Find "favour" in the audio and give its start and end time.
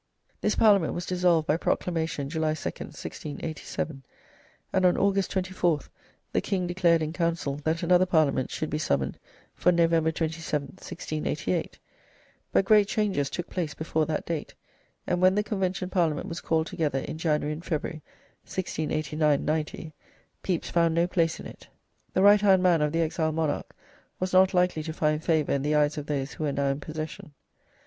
25.23-25.51